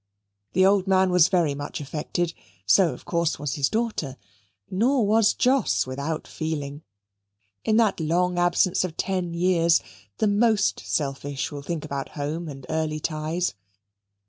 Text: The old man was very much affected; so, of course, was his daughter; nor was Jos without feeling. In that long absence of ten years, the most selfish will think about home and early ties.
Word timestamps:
The 0.53 0.65
old 0.65 0.87
man 0.87 1.11
was 1.11 1.27
very 1.27 1.53
much 1.53 1.79
affected; 1.79 2.33
so, 2.65 2.91
of 2.91 3.05
course, 3.05 3.37
was 3.37 3.53
his 3.53 3.69
daughter; 3.69 4.17
nor 4.67 5.05
was 5.05 5.35
Jos 5.35 5.85
without 5.85 6.25
feeling. 6.27 6.81
In 7.63 7.77
that 7.77 7.99
long 7.99 8.39
absence 8.39 8.83
of 8.83 8.97
ten 8.97 9.35
years, 9.35 9.79
the 10.17 10.25
most 10.25 10.79
selfish 10.83 11.51
will 11.51 11.61
think 11.61 11.85
about 11.85 12.09
home 12.17 12.47
and 12.49 12.65
early 12.67 12.99
ties. 12.99 13.53